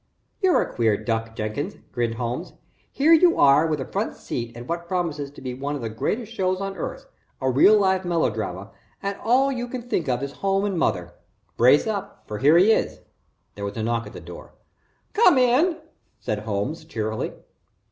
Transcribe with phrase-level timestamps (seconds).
[0.41, 2.53] "You're a queer duck, Jenkins," grinned Holmes.
[2.91, 5.89] "Here you are with a front seat at what promises to be one of the
[5.91, 7.05] greatest shows on earth,
[7.39, 8.71] a real live melodrama,
[9.03, 11.13] and all you can think of is home and mother.
[11.55, 13.01] Brace up for here he is."
[13.53, 14.55] There was a knock on the door.
[15.13, 15.77] "Come in,"
[16.19, 17.33] said Holmes, cheerily.